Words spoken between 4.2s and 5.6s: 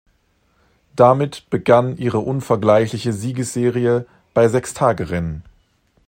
bei Sechstagerennen.